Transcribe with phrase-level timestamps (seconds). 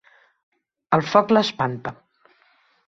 [0.99, 1.97] El foc l'espanta.